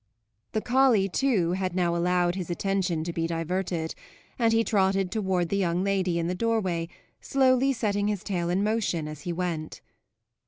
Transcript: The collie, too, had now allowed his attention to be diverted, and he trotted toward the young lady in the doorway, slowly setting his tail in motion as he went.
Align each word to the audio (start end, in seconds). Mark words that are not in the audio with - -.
The 0.53 0.61
collie, 0.61 1.07
too, 1.09 1.51
had 1.51 1.75
now 1.75 1.95
allowed 1.95 2.33
his 2.33 2.49
attention 2.49 3.03
to 3.03 3.13
be 3.13 3.27
diverted, 3.27 3.93
and 4.39 4.51
he 4.51 4.63
trotted 4.63 5.11
toward 5.11 5.49
the 5.49 5.57
young 5.57 5.83
lady 5.83 6.17
in 6.17 6.25
the 6.25 6.33
doorway, 6.33 6.87
slowly 7.19 7.71
setting 7.71 8.07
his 8.07 8.23
tail 8.23 8.49
in 8.49 8.63
motion 8.63 9.07
as 9.07 9.21
he 9.21 9.31
went. 9.31 9.79